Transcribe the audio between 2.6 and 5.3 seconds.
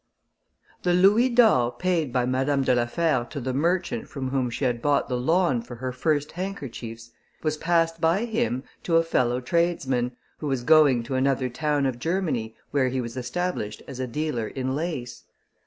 de la Fère to the merchant from whom she had bought the